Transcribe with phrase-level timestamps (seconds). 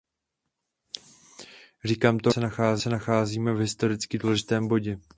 [1.85, 4.99] Říkám to, protože se nacházíme v historicky důležitém bodě.